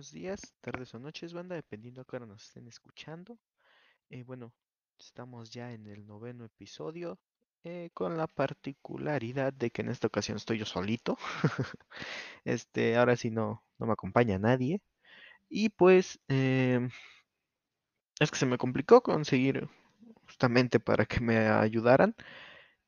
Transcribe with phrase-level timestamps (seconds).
[0.00, 3.38] buenos días, tardes o noches, banda, dependiendo a qué hora nos estén escuchando.
[4.08, 4.54] Eh, bueno,
[4.98, 7.18] estamos ya en el noveno episodio,
[7.64, 11.18] eh, con la particularidad de que en esta ocasión estoy yo solito.
[12.46, 14.80] este, ahora sí no, no me acompaña nadie.
[15.50, 16.90] Y pues, em,
[18.20, 19.68] es que se me complicó conseguir
[20.24, 22.14] justamente para que me ayudaran.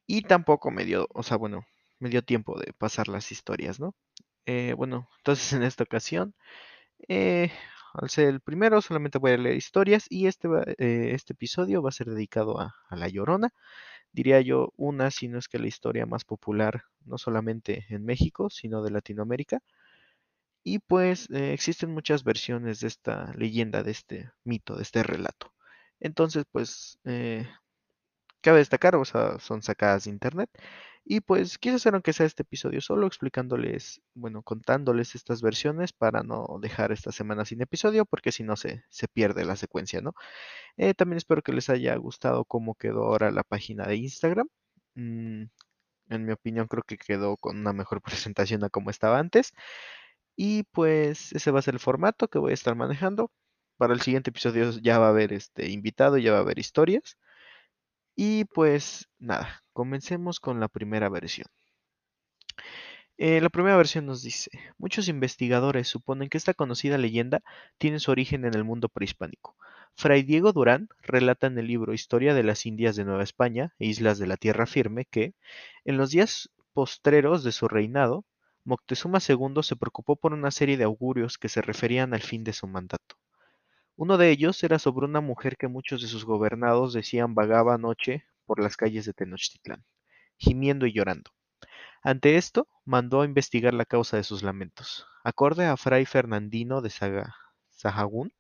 [0.07, 1.67] Y tampoco me dio, o sea, bueno,
[1.99, 3.95] me dio tiempo de pasar las historias, ¿no?
[4.47, 6.35] Eh, bueno, entonces en esta ocasión,
[7.09, 7.51] eh,
[7.95, 10.49] al ser el primero, solamente voy a leer historias y este,
[10.79, 13.51] eh, este episodio va a ser dedicado a, a La Llorona.
[14.13, 18.51] Diría yo una, si no es que la historia más popular, no solamente en México,
[18.51, 19.61] sino de Latinoamérica.
[20.65, 25.53] Y pues eh, existen muchas versiones de esta leyenda, de este mito, de este relato.
[26.01, 27.49] Entonces, pues eh,
[28.43, 30.51] Cabe destacar, o sea, son sacadas de internet.
[31.05, 36.23] Y pues quise hacer aunque sea este episodio solo explicándoles, bueno, contándoles estas versiones para
[36.23, 40.15] no dejar esta semana sin episodio, porque si no se, se pierde la secuencia, ¿no?
[40.77, 44.49] Eh, también espero que les haya gustado cómo quedó ahora la página de Instagram.
[44.95, 45.45] Mm,
[46.11, 49.53] en mi opinión creo que quedó con una mejor presentación a como estaba antes.
[50.37, 53.31] Y pues ese va a ser el formato que voy a estar manejando.
[53.77, 57.19] Para el siguiente episodio ya va a haber este invitado, ya va a haber historias.
[58.17, 61.47] Y pues nada, comencemos con la primera versión.
[63.19, 67.43] Eh, la primera versión nos dice, muchos investigadores suponen que esta conocida leyenda
[67.79, 69.57] tiene su origen en el mundo prehispánico.
[69.95, 73.87] Fray Diego Durán relata en el libro Historia de las Indias de Nueva España e
[73.87, 75.35] Islas de la Tierra Firme que,
[75.85, 78.25] en los días postreros de su reinado,
[78.65, 82.53] Moctezuma II se preocupó por una serie de augurios que se referían al fin de
[82.53, 83.17] su mandato.
[83.97, 88.25] Uno de ellos era sobre una mujer que muchos de sus gobernados decían vagaba anoche
[88.47, 89.85] por las calles de Tenochtitlán,
[90.39, 91.31] gimiendo y llorando.
[92.03, 95.07] Ante esto, mandó a investigar la causa de sus lamentos.
[95.25, 96.91] Acorde a fray Fernandino de
[97.71, 98.33] Sahagún,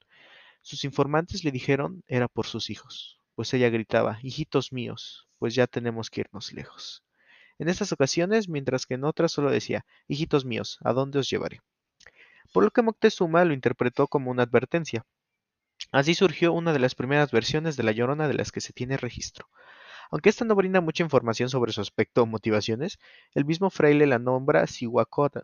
[0.62, 5.66] sus informantes le dijeron era por sus hijos, pues ella gritaba, hijitos míos, pues ya
[5.66, 7.04] tenemos que irnos lejos.
[7.58, 11.60] En estas ocasiones, mientras que en otras solo decía, hijitos míos, ¿a dónde os llevaré?
[12.52, 15.04] Por lo que Moctezuma lo interpretó como una advertencia,
[15.92, 18.96] Así surgió una de las primeras versiones de La Llorona de las que se tiene
[18.96, 19.50] registro.
[20.10, 22.98] Aunque esta no brinda mucha información sobre su aspecto o motivaciones,
[23.34, 25.40] el mismo fraile la nombra Cihuacuatl,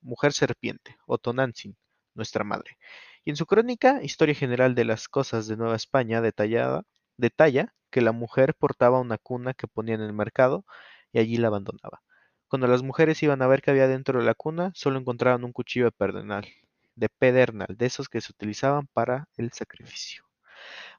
[0.00, 1.76] mujer serpiente, o Tonantzin,
[2.14, 2.78] nuestra madre.
[3.22, 6.84] Y en su crónica, Historia General de las Cosas de Nueva España, detallada,
[7.18, 10.64] detalla que la mujer portaba una cuna que ponía en el mercado
[11.12, 12.02] y allí la abandonaba.
[12.48, 15.52] Cuando las mujeres iban a ver qué había dentro de la cuna, solo encontraban un
[15.52, 16.46] cuchillo de pedernal,
[16.94, 20.24] de pedernal, de esos que se utilizaban para el sacrificio.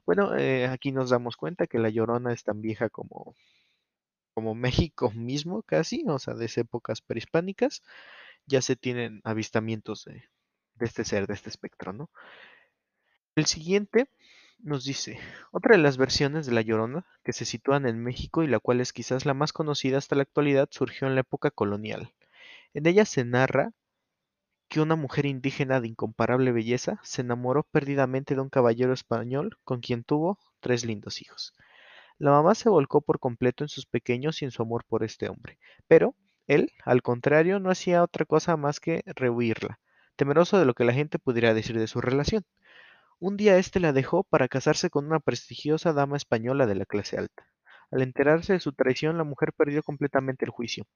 [0.06, 3.34] Bueno, eh, aquí nos damos cuenta que la Llorona es tan vieja como,
[4.34, 4.54] como
[4.90, 7.82] México mismo, casi, o sea, desde épocas prehispánicas,
[8.46, 10.24] ya se tienen avistamientos de,
[10.74, 12.10] de este ser, de este espectro, ¿no?
[13.34, 14.08] El siguiente
[14.58, 15.18] nos dice,
[15.50, 18.80] otra de las versiones de la Llorona, que se sitúan en México y la cual
[18.80, 22.12] es quizás la más conocida hasta la actualidad, surgió en la época colonial.
[22.74, 23.72] En ella se narra
[24.72, 29.80] que una mujer indígena de incomparable belleza se enamoró perdidamente de un caballero español con
[29.80, 31.52] quien tuvo tres lindos hijos.
[32.16, 35.28] La mamá se volcó por completo en sus pequeños y en su amor por este
[35.28, 36.14] hombre, pero
[36.46, 39.78] él, al contrario, no hacía otra cosa más que rehuirla,
[40.16, 42.46] temeroso de lo que la gente pudiera decir de su relación.
[43.18, 47.18] Un día éste la dejó para casarse con una prestigiosa dama española de la clase
[47.18, 47.46] alta.
[47.92, 50.86] Al enterarse de su traición, la mujer perdió completamente el juicio.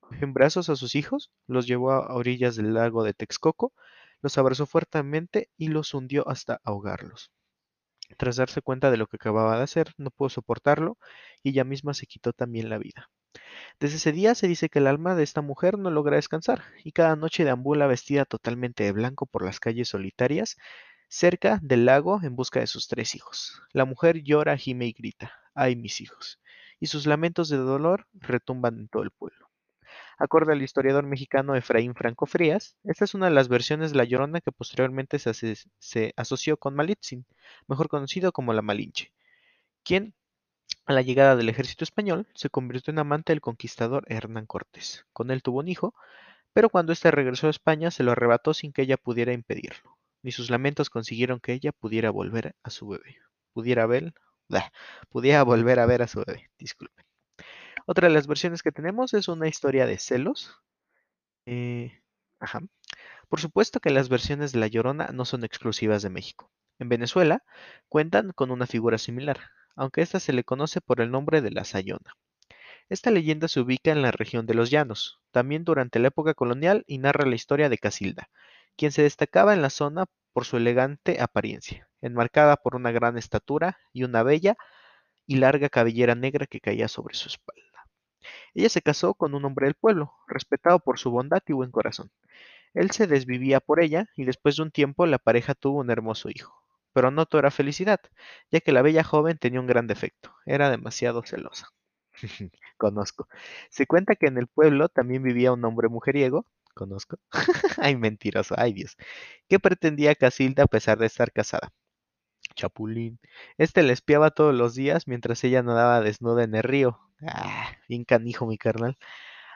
[0.00, 3.74] Cogió en brazos a sus hijos, los llevó a orillas del lago de Texcoco,
[4.22, 7.30] los abrazó fuertemente y los hundió hasta ahogarlos.
[8.16, 10.96] Tras darse cuenta de lo que acababa de hacer, no pudo soportarlo
[11.42, 13.10] y ella misma se quitó también la vida.
[13.78, 16.92] Desde ese día se dice que el alma de esta mujer no logra descansar y
[16.92, 20.56] cada noche deambula vestida totalmente de blanco por las calles solitarias
[21.08, 23.62] cerca del lago en busca de sus tres hijos.
[23.72, 26.40] La mujer llora, gime y grita, ¡ay mis hijos!
[26.78, 29.50] Y sus lamentos de dolor retumban en todo el pueblo.
[30.18, 34.04] Acorde al historiador mexicano Efraín Franco Frías, esta es una de las versiones de La
[34.04, 37.24] Llorona que posteriormente se, asoció con Malitzin,
[37.66, 39.12] mejor conocido como la Malinche,
[39.82, 40.14] quien,
[40.84, 45.06] a la llegada del ejército español, se convirtió en amante del conquistador Hernán Cortés.
[45.12, 45.94] Con él tuvo un hijo,
[46.52, 49.96] pero cuando éste regresó a España se lo arrebató sin que ella pudiera impedirlo.
[50.22, 53.16] Ni sus lamentos consiguieron que ella pudiera volver a su bebé.
[53.54, 54.12] Pudiera ver,
[55.10, 57.04] pudiera volver a ver a su bebé, disculpen.
[57.86, 60.60] Otra de las versiones que tenemos es una historia de celos.
[61.46, 62.00] Eh,
[62.38, 62.60] ajá.
[63.28, 66.50] Por supuesto que las versiones de La Llorona no son exclusivas de México.
[66.78, 67.42] En Venezuela
[67.88, 69.40] cuentan con una figura similar,
[69.76, 72.14] aunque esta se le conoce por el nombre de la Sayona.
[72.88, 76.84] Esta leyenda se ubica en la región de los Llanos, también durante la época colonial
[76.86, 78.30] y narra la historia de Casilda,
[78.76, 83.78] quien se destacaba en la zona por su elegante apariencia, enmarcada por una gran estatura
[83.92, 84.56] y una bella
[85.26, 87.60] y larga cabellera negra que caía sobre su espalda.
[88.54, 92.10] Ella se casó con un hombre del pueblo, respetado por su bondad y buen corazón.
[92.74, 96.28] Él se desvivía por ella y después de un tiempo la pareja tuvo un hermoso
[96.28, 96.62] hijo.
[96.92, 98.00] Pero no todo era felicidad,
[98.50, 101.68] ya que la bella joven tenía un gran defecto, era demasiado celosa.
[102.76, 103.28] Conozco.
[103.70, 106.46] Se cuenta que en el pueblo también vivía un hombre mujeriego.
[106.74, 107.18] Conozco.
[107.78, 108.96] ay, mentiroso, ay Dios.
[109.48, 111.72] Que pretendía Casilda a pesar de estar casada.
[112.54, 113.18] Chapulín.
[113.58, 117.00] Este le espiaba todos los días mientras ella nadaba desnuda en el río.
[117.26, 118.96] Ah, bien canijo mi carnal.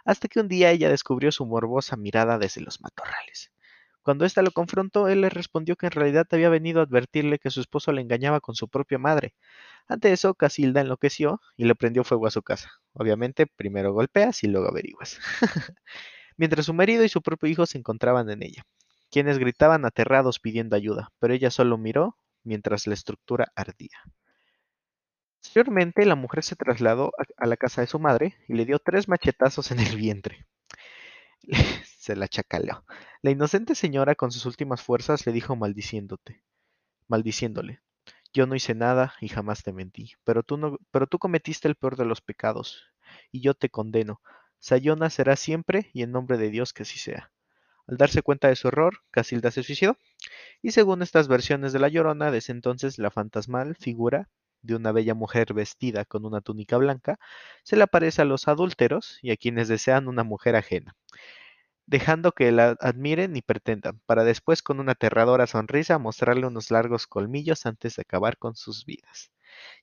[0.05, 3.53] Hasta que un día ella descubrió su morbosa mirada desde los matorrales.
[4.03, 7.51] Cuando ésta lo confrontó, él le respondió que en realidad había venido a advertirle que
[7.51, 9.35] su esposo le engañaba con su propia madre.
[9.89, 12.71] Ante eso, Casilda enloqueció y le prendió fuego a su casa.
[12.93, 15.19] Obviamente, primero golpeas y luego averiguas.
[16.37, 18.67] Mientras su marido y su propio hijo se encontraban en ella,
[19.11, 23.99] quienes gritaban aterrados pidiendo ayuda, pero ella solo miró mientras la estructura ardía.
[25.43, 29.09] Posteriormente, la mujer se trasladó a la casa de su madre y le dio tres
[29.09, 30.47] machetazos en el vientre.
[31.99, 32.85] se la chacaleó.
[33.23, 36.43] La inocente señora con sus últimas fuerzas le dijo maldiciéndote,
[37.09, 37.81] maldiciéndole.
[38.33, 41.77] Yo no hice nada y jamás te mentí, pero tú no, pero tú cometiste el
[41.77, 42.83] peor de los pecados,
[43.31, 44.21] y yo te condeno.
[44.59, 47.33] Sayona será siempre y en nombre de Dios que así sea.
[47.87, 49.99] Al darse cuenta de su error, Casilda se suicidó,
[50.63, 54.29] y según estas versiones de la Llorona, desde entonces la fantasmal figura
[54.63, 57.19] de una bella mujer vestida con una túnica blanca
[57.63, 60.97] se le aparece a los adúlteros y a quienes desean una mujer ajena,
[61.87, 67.07] dejando que la admiren y pretendan, para después con una aterradora sonrisa mostrarle unos largos
[67.07, 69.31] colmillos antes de acabar con sus vidas.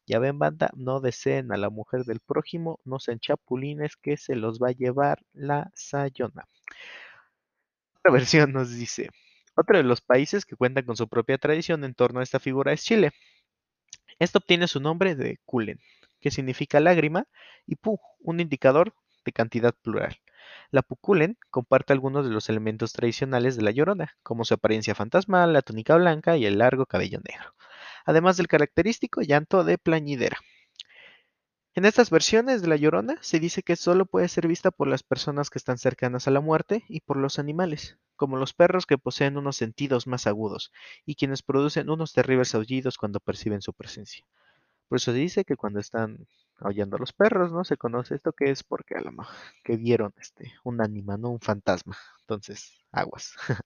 [0.05, 4.35] Ya ven, banda, no deseen a la mujer del prójimo, no sean chapulines que se
[4.35, 6.47] los va a llevar la sayona.
[7.99, 9.09] Otra versión nos dice,
[9.55, 12.73] otro de los países que cuentan con su propia tradición en torno a esta figura
[12.73, 13.11] es Chile.
[14.19, 15.79] Esto obtiene su nombre de Kulen,
[16.19, 17.25] que significa lágrima,
[17.65, 18.93] y Pu, un indicador
[19.25, 20.17] de cantidad plural.
[20.71, 25.53] La Puculen comparte algunos de los elementos tradicionales de la Llorona, como su apariencia fantasmal,
[25.53, 27.53] la túnica blanca y el largo cabello negro,
[28.05, 30.37] además del característico llanto de plañidera.
[31.73, 35.03] En estas versiones de La Llorona se dice que solo puede ser vista por las
[35.03, 38.97] personas que están cercanas a la muerte y por los animales, como los perros que
[38.97, 40.73] poseen unos sentidos más agudos
[41.05, 44.25] y quienes producen unos terribles aullidos cuando perciben su presencia.
[44.89, 46.27] Por eso se dice que cuando están
[46.57, 47.63] aullando a los perros, ¿no?
[47.63, 49.33] Se conoce esto que es porque a lo mejor
[49.63, 51.97] que vieron este, un ánima, no un fantasma.
[52.19, 53.35] Entonces, aguas.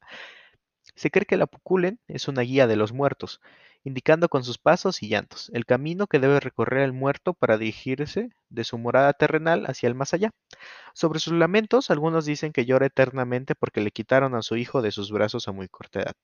[0.96, 3.42] se cree que la Puculen es una guía de los muertos,
[3.86, 8.32] indicando con sus pasos y llantos el camino que debe recorrer el muerto para dirigirse
[8.50, 10.32] de su morada terrenal hacia el más allá.
[10.94, 14.92] Sobre sus lamentos, algunos dicen que llora eternamente porque le quitaron a su hijo de
[14.92, 16.16] sus brazos a muy corta edad.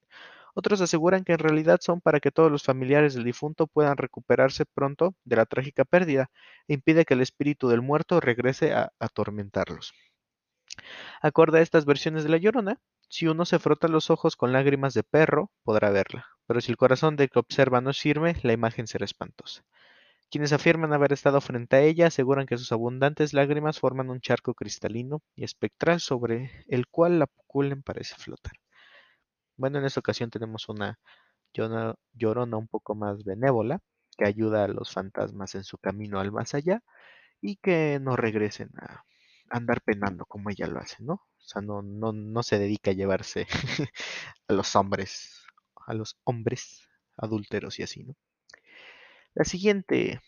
[0.53, 4.65] Otros aseguran que en realidad son para que todos los familiares del difunto puedan recuperarse
[4.65, 6.29] pronto de la trágica pérdida
[6.67, 9.93] e impide que el espíritu del muerto regrese a atormentarlos.
[11.21, 12.79] Acorde a estas versiones de La Llorona,
[13.11, 16.77] si uno se frota los ojos con lágrimas de perro, podrá verla, pero si el
[16.77, 19.63] corazón del que observa no es firme, la imagen será espantosa.
[20.29, 24.53] Quienes afirman haber estado frente a ella aseguran que sus abundantes lágrimas forman un charco
[24.53, 28.53] cristalino y espectral sobre el cual la puculen parece flotar.
[29.57, 30.97] Bueno, en esta ocasión tenemos una
[32.13, 33.81] llorona un poco más benévola,
[34.17, 36.81] que ayuda a los fantasmas en su camino al más allá
[37.41, 39.03] y que no regresen a
[39.49, 41.21] andar penando como ella lo hace, ¿no?
[41.45, 43.47] O sea, no, no, no se dedica a llevarse
[44.47, 45.43] a los hombres,
[45.85, 48.15] a los hombres adúlteros y así, ¿no?
[49.35, 50.21] La siguiente.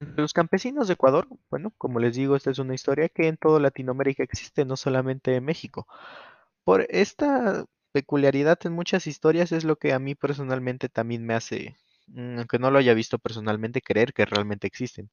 [0.00, 3.58] Los campesinos de Ecuador, bueno, como les digo, esta es una historia que en toda
[3.58, 5.86] Latinoamérica existe, no solamente en México.
[6.64, 11.76] Por esta peculiaridad en muchas historias es lo que a mí personalmente también me hace,
[12.08, 15.10] mm, aunque no lo haya visto personalmente, creer que realmente existen.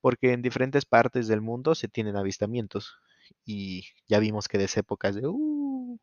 [0.00, 2.98] Porque en diferentes partes del mundo se tienen avistamientos.
[3.44, 5.26] Y ya vimos que de esa época es de...
[5.26, 5.98] Uh".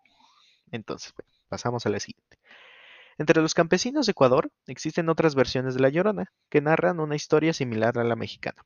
[0.72, 2.38] Entonces, bueno, pasamos a la siguiente.
[3.18, 7.52] Entre los campesinos de Ecuador existen otras versiones de La Llorona, que narran una historia
[7.52, 8.64] similar a la mexicana.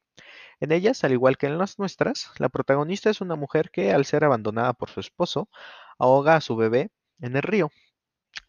[0.59, 4.05] En ellas, al igual que en las nuestras, la protagonista es una mujer que, al
[4.05, 5.47] ser abandonada por su esposo,
[5.97, 6.91] ahoga a su bebé
[7.21, 7.71] en el río,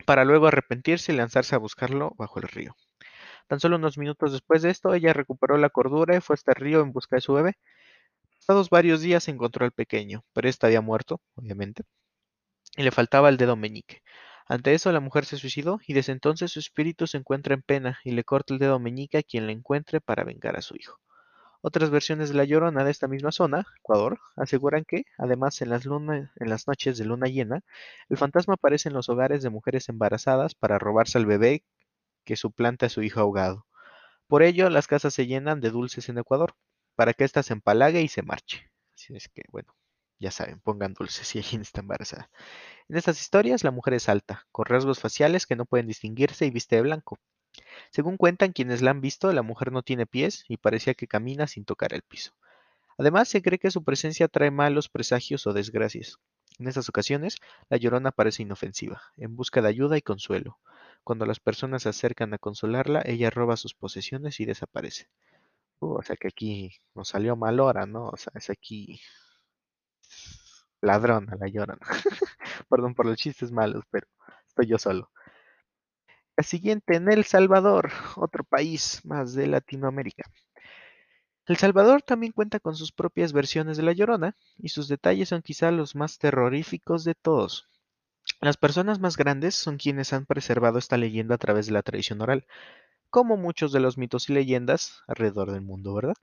[0.04, 2.74] para luego arrepentirse y lanzarse a buscarlo bajo el río.
[3.46, 6.56] Tan solo unos minutos después de esto, ella recuperó la cordura y fue hasta el
[6.56, 7.58] río en busca de su bebé.
[8.44, 11.84] Pasados varios días encontró al pequeño, pero éste había muerto, obviamente,
[12.76, 14.02] y le faltaba el dedo meñique.
[14.48, 18.00] Ante eso, la mujer se suicidó y desde entonces su espíritu se encuentra en pena
[18.02, 20.98] y le corta el dedo meñique a quien le encuentre para vengar a su hijo.
[21.60, 25.86] Otras versiones de La Llorona de esta misma zona, Ecuador, aseguran que, además, en las,
[25.86, 27.62] en las noches de luna llena,
[28.08, 31.62] el fantasma aparece en los hogares de mujeres embarazadas para robarse al bebé
[32.24, 33.66] que suplanta a su hijo ahogado.
[34.26, 36.56] Por ello, las casas se llenan de dulces en Ecuador,
[36.94, 38.70] para que ésta se empalague y se marche.
[38.94, 39.74] Así es que, bueno,
[40.18, 42.30] ya saben, pongan dulces si alguien está embarazada.
[42.88, 46.50] En estas historias, la mujer es alta, con rasgos faciales que no pueden distinguirse y
[46.50, 47.18] viste de blanco.
[47.90, 51.46] Según cuentan quienes la han visto, la mujer no tiene pies y parecía que camina
[51.46, 52.32] sin tocar el piso.
[52.98, 56.18] Además, se cree que su presencia trae malos presagios o desgracias.
[56.58, 60.58] En estas ocasiones, la llorona parece inofensiva, en busca de ayuda y consuelo.
[61.02, 65.08] Cuando las personas se acercan a consolarla, ella roba sus posesiones y desaparece.
[65.90, 68.08] O sea que aquí nos salió mal hora, ¿no?
[68.08, 69.00] O sea, es aquí
[70.80, 71.86] ladrona la llorona.
[72.68, 74.06] Perdón por los chistes malos, pero
[74.48, 75.10] estoy yo solo.
[76.36, 80.24] La siguiente, en El Salvador, otro país más de Latinoamérica.
[81.46, 85.42] El Salvador también cuenta con sus propias versiones de La Llorona, y sus detalles son
[85.42, 87.68] quizá los más terroríficos de todos.
[88.40, 92.20] Las personas más grandes son quienes han preservado esta leyenda a través de la tradición
[92.20, 92.46] oral,
[93.12, 96.16] como muchos de los mitos y leyendas alrededor del mundo, ¿verdad?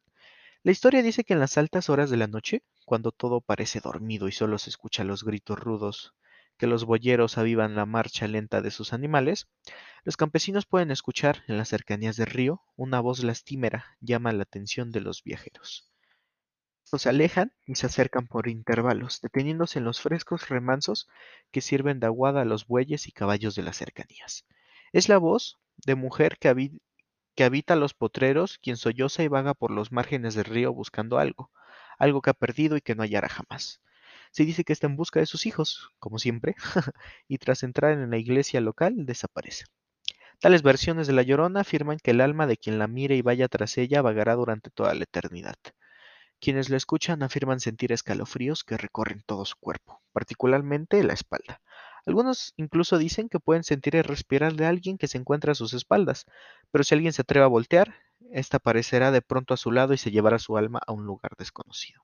[0.63, 4.27] La historia dice que en las altas horas de la noche, cuando todo parece dormido
[4.27, 6.15] y solo se escuchan los gritos rudos
[6.57, 9.47] que los boyeros avivan la marcha lenta de sus animales,
[10.03, 14.89] los campesinos pueden escuchar en las cercanías del río una voz lastimera llama la atención
[14.89, 15.91] de los viajeros.
[16.85, 21.07] Se alejan y se acercan por intervalos, deteniéndose en los frescos remansos
[21.51, 24.47] que sirven de aguada a los bueyes y caballos de las cercanías.
[24.91, 26.49] Es la voz de mujer que,
[27.43, 31.51] habita los potreros, quien solloza y vaga por los márgenes del río buscando algo,
[31.97, 33.81] algo que ha perdido y que no hallará jamás.
[34.31, 36.55] Se dice que está en busca de sus hijos, como siempre,
[37.27, 39.65] y tras entrar en la iglesia local desaparece.
[40.39, 43.47] Tales versiones de La Llorona afirman que el alma de quien la mire y vaya
[43.47, 45.57] tras ella vagará durante toda la eternidad.
[46.39, 51.61] Quienes la escuchan afirman sentir escalofríos que recorren todo su cuerpo, particularmente la espalda.
[52.09, 55.73] Algunos incluso dicen que pueden sentir el respirar de alguien que se encuentra a sus
[55.73, 56.25] espaldas,
[56.71, 57.95] pero si alguien se atreve a voltear,
[58.31, 61.31] ésta aparecerá de pronto a su lado y se llevará su alma a un lugar
[61.37, 62.03] desconocido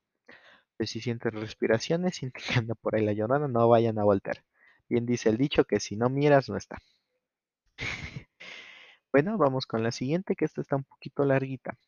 [0.84, 4.44] si sienten respiraciones, sienten que anda por ahí la llorona, no vayan a voltear.
[4.88, 6.78] Bien dice el dicho que si no miras, no está.
[9.12, 11.78] bueno, vamos con la siguiente, que esta está un poquito larguita.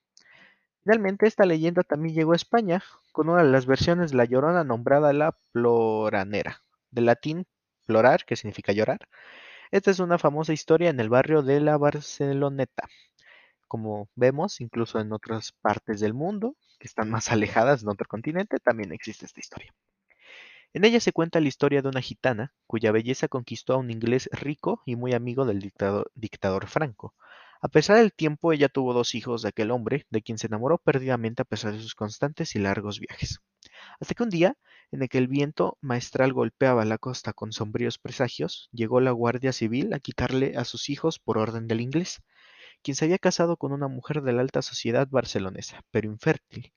[0.82, 2.82] Finalmente, esta leyenda también llegó a España
[3.12, 7.46] con una de las versiones de la llorona nombrada la ploranera, del latín
[7.88, 9.00] plorar, que significa llorar.
[9.70, 12.84] Esta es una famosa historia en el barrio de la Barceloneta,
[13.66, 18.58] como vemos, incluso en otras partes del mundo, que están más alejadas en otro continente,
[18.58, 19.72] también existe esta historia.
[20.74, 24.28] En ella se cuenta la historia de una gitana cuya belleza conquistó a un inglés
[24.32, 25.60] rico y muy amigo del
[26.14, 27.14] dictador Franco.
[27.62, 30.78] A pesar del tiempo, ella tuvo dos hijos de aquel hombre, de quien se enamoró
[30.78, 33.40] perdidamente a pesar de sus constantes y largos viajes.
[34.00, 34.56] Hasta que un día,
[34.90, 39.52] en el que el viento maestral golpeaba la costa con sombríos presagios, llegó la Guardia
[39.52, 42.22] Civil a quitarle a sus hijos por orden del inglés
[42.82, 46.72] quien se había casado con una mujer de la alta sociedad barcelonesa, pero infértil.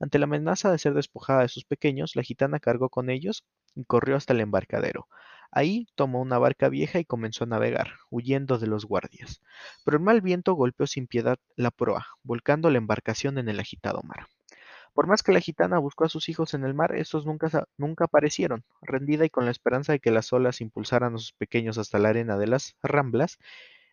[0.00, 3.84] Ante la amenaza de ser despojada de sus pequeños, la gitana cargó con ellos y
[3.84, 5.08] corrió hasta el embarcadero.
[5.50, 9.40] Ahí tomó una barca vieja y comenzó a navegar, huyendo de los guardias.
[9.84, 14.02] Pero el mal viento golpeó sin piedad la proa, volcando la embarcación en el agitado
[14.02, 14.28] mar.
[14.98, 18.06] Por más que la gitana buscó a sus hijos en el mar, estos nunca, nunca
[18.06, 18.64] aparecieron.
[18.82, 22.08] Rendida y con la esperanza de que las olas impulsaran a sus pequeños hasta la
[22.08, 23.38] arena de las ramblas,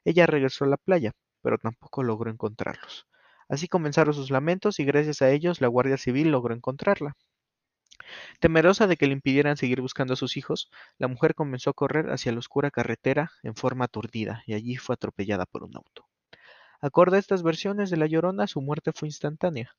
[0.03, 1.12] ella regresó a la playa,
[1.43, 3.05] pero tampoco logró encontrarlos.
[3.47, 7.15] Así comenzaron sus lamentos y gracias a ellos la Guardia Civil logró encontrarla.
[8.39, 12.09] Temerosa de que le impidieran seguir buscando a sus hijos, la mujer comenzó a correr
[12.09, 16.07] hacia la oscura carretera en forma aturdida y allí fue atropellada por un auto.
[16.81, 19.75] Acorde a estas versiones de La Llorona, su muerte fue instantánea.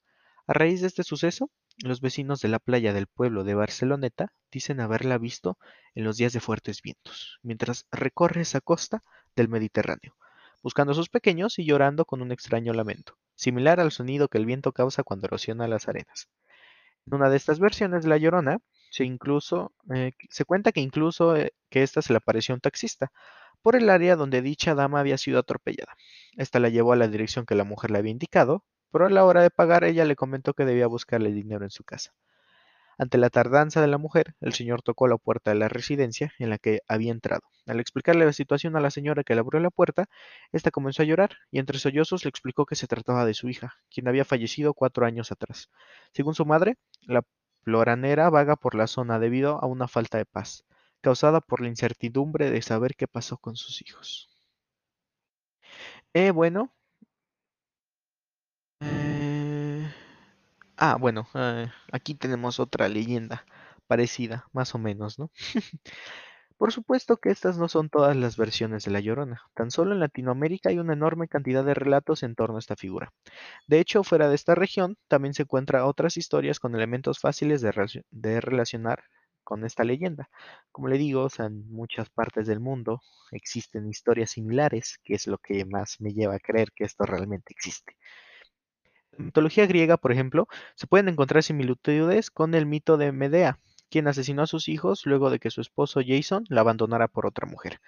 [0.49, 1.50] A raíz de este suceso,
[1.83, 5.59] los vecinos de la playa del pueblo de Barceloneta dicen haberla visto
[5.97, 9.03] en los días de fuertes vientos, mientras recorre esa costa
[9.35, 10.17] del Mediterráneo,
[10.62, 14.47] buscando a sus pequeños y llorando con un extraño lamento, similar al sonido que el
[14.47, 16.29] viento causa cuando erosiona las arenas.
[17.07, 18.59] En una de estas versiones de La Llorona,
[18.91, 23.11] se, incluso, eh, se cuenta que incluso eh, que ésta se le apareció un taxista
[23.62, 25.97] por el área donde dicha dama había sido atropellada.
[26.37, 28.65] Esta la llevó a la dirección que la mujer le había indicado,
[28.97, 31.85] pero a la hora de pagar ella le comentó que debía buscarle dinero en su
[31.85, 32.15] casa.
[32.97, 36.49] Ante la tardanza de la mujer, el señor tocó la puerta de la residencia en
[36.49, 37.43] la que había entrado.
[37.67, 40.07] Al explicarle la situación a la señora que le abrió la puerta,
[40.50, 43.75] ésta comenzó a llorar y entre sollozos le explicó que se trataba de su hija,
[43.91, 45.69] quien había fallecido cuatro años atrás.
[46.15, 47.23] Según su madre, la
[47.65, 50.65] floranera vaga por la zona debido a una falta de paz,
[51.03, 54.31] causada por la incertidumbre de saber qué pasó con sus hijos.
[56.15, 56.73] Eh, bueno.
[60.76, 63.45] Ah, bueno, eh, aquí tenemos otra leyenda
[63.87, 65.30] parecida, más o menos, ¿no?
[66.59, 69.42] Por supuesto que estas no son todas las versiones de La Llorona.
[69.54, 73.12] Tan solo en Latinoamérica hay una enorme cantidad de relatos en torno a esta figura.
[73.68, 77.73] De hecho, fuera de esta región, también se encuentran otras historias con elementos fáciles de,
[77.73, 79.04] relacion- de relacionar
[79.45, 80.30] con esta leyenda.
[80.73, 83.02] Como le digo, en muchas partes del mundo
[83.33, 87.52] existen historias similares, que es lo que más me lleva a creer que esto realmente
[87.54, 87.97] existe.
[89.19, 93.59] Mitología griega, por ejemplo, se pueden encontrar similitudes con el mito de Medea,
[93.91, 97.47] quien asesinó a sus hijos luego de que su esposo Jason la abandonara por otra
[97.47, 97.81] mujer.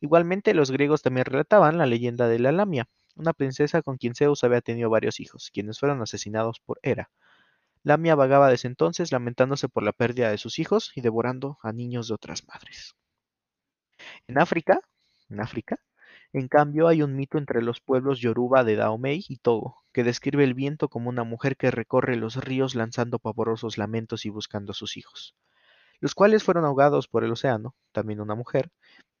[0.00, 4.44] Igualmente, los griegos también relataban la leyenda de la Lamia, una princesa con quien Zeus
[4.44, 7.10] había tenido varios hijos, quienes fueron asesinados por Hera.
[7.82, 12.08] Lamia vagaba desde entonces lamentándose por la pérdida de sus hijos y devorando a niños
[12.08, 12.94] de otras madres.
[14.26, 14.80] En África,
[15.28, 15.78] en África,
[16.34, 20.42] en cambio, hay un mito entre los pueblos Yoruba de Dahomey y Togo, que describe
[20.42, 24.74] el viento como una mujer que recorre los ríos lanzando pavorosos lamentos y buscando a
[24.74, 25.36] sus hijos,
[26.00, 28.72] los cuales fueron ahogados por el océano, también una mujer,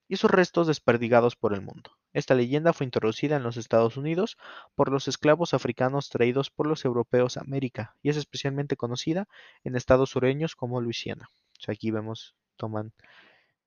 [0.08, 1.92] y sus restos desperdigados por el mundo.
[2.12, 4.36] Esta leyenda fue introducida en los Estados Unidos
[4.74, 9.28] por los esclavos africanos traídos por los europeos a América, y es especialmente conocida
[9.62, 11.30] en estados sureños como Luisiana.
[11.68, 12.92] Aquí vemos, toman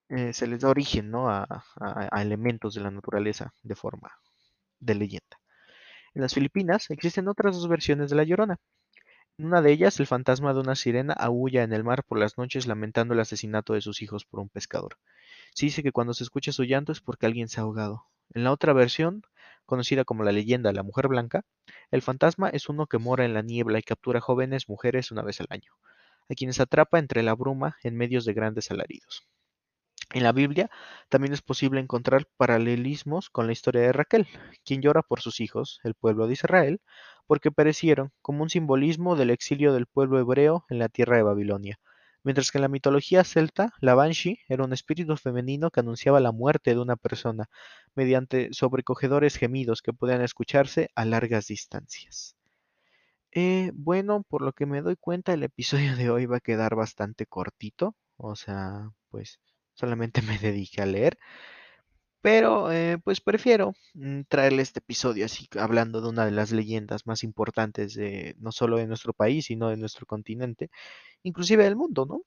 [0.10, 1.30] eh, se les da origen, ¿no?
[1.30, 1.64] a,
[2.22, 4.12] elementos de la naturaleza de forma
[4.80, 5.38] de leyenda.
[6.14, 8.58] En las Filipinas existen otras dos versiones de La Llorona.
[9.38, 12.38] En una de ellas, el fantasma de una sirena aúlla en el mar por las
[12.38, 14.98] noches lamentando el asesinato de sus hijos por un pescador.
[15.54, 18.06] Se dice que cuando se escucha su llanto es porque alguien se ha ahogado.
[18.34, 19.22] En la otra versión,
[19.66, 21.44] conocida como la leyenda de la mujer blanca,
[21.92, 25.40] el fantasma es uno que mora en la niebla y captura jóvenes mujeres una vez
[25.42, 25.74] al año,
[26.30, 29.28] a quienes atrapa entre la bruma en medios de grandes alaridos.
[30.18, 30.72] En la Biblia
[31.10, 34.28] también es posible encontrar paralelismos con la historia de Raquel,
[34.66, 36.82] quien llora por sus hijos, el pueblo de Israel,
[37.28, 41.80] porque perecieron, como un simbolismo del exilio del pueblo hebreo en la tierra de Babilonia.
[42.24, 46.32] Mientras que en la mitología celta, la Banshee era un espíritu femenino que anunciaba la
[46.32, 47.48] muerte de una persona
[47.94, 52.36] mediante sobrecogedores gemidos que podían escucharse a largas distancias.
[53.34, 56.74] Eh, bueno, por lo que me doy cuenta, el episodio de hoy va a quedar
[56.74, 57.96] bastante cortito.
[58.16, 59.40] O sea, pues
[59.78, 61.18] solamente me dediqué a leer.
[62.22, 67.06] Pero eh, pues prefiero mm, traerle este episodio así, hablando de una de las leyendas
[67.08, 70.70] más importantes de no solo de nuestro país, sino de nuestro continente,
[71.24, 72.24] inclusive del mundo, ¿no?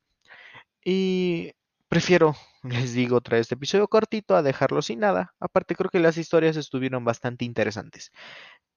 [0.85, 1.53] Y
[1.89, 5.35] prefiero, les digo, traer este episodio cortito a dejarlo sin nada.
[5.41, 8.13] Aparte, creo que las historias estuvieron bastante interesantes.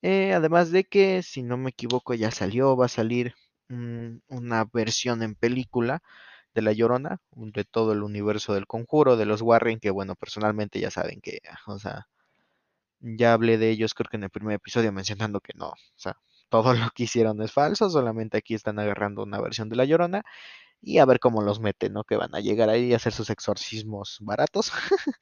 [0.02, 3.36] Eh, además de que, si no me equivoco, ya salió, va a salir
[3.70, 6.02] mm, una versión en película
[6.54, 10.80] de La Llorona, de todo el universo del Conjuro, de los Warren, que bueno, personalmente
[10.80, 12.08] ya saben que, ah, o sea,
[13.00, 16.18] ya hablé de ellos creo que en el primer episodio mencionando que no, o sea,
[16.50, 20.24] todo lo que hicieron es falso, solamente aquí están agarrando una versión de La Llorona
[20.82, 22.04] y a ver cómo los meten, ¿no?
[22.04, 24.72] Que van a llegar ahí a hacer sus exorcismos baratos,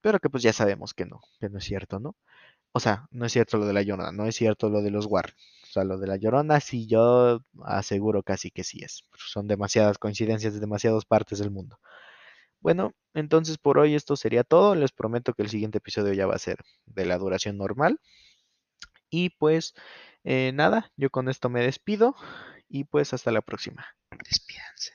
[0.00, 2.16] pero que pues ya sabemos que no, que no es cierto, ¿no?
[2.72, 5.06] O sea, no es cierto lo de la Llorona, no es cierto lo de los
[5.06, 5.34] Warren.
[5.76, 9.04] Sea, lo de la Llorona sí yo aseguro casi que sí es.
[9.14, 11.78] Son demasiadas coincidencias de demasiadas partes del mundo.
[12.60, 14.74] Bueno, entonces por hoy esto sería todo.
[14.74, 18.00] Les prometo que el siguiente episodio ya va a ser de la duración normal.
[19.10, 19.74] Y pues
[20.24, 22.16] eh, nada, yo con esto me despido
[22.68, 23.86] y pues hasta la próxima.
[24.24, 24.92] Despídanse.